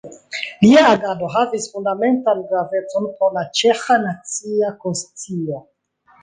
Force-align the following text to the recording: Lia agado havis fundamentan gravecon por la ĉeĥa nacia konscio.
Lia 0.61 0.85
agado 0.91 1.27
havis 1.35 1.67
fundamentan 1.73 2.41
gravecon 2.53 3.05
por 3.19 3.37
la 3.37 3.45
ĉeĥa 3.61 3.99
nacia 4.07 4.73
konscio. 4.87 5.63